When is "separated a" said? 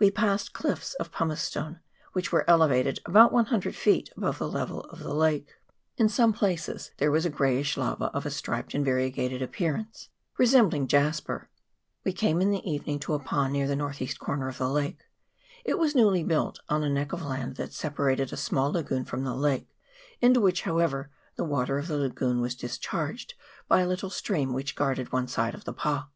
17.72-18.36